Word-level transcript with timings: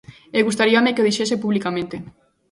E 0.37 0.39
gustaríame 0.47 0.93
que 0.93 1.03
o 1.03 1.07
dixese 1.09 1.41
publicamente. 1.43 1.95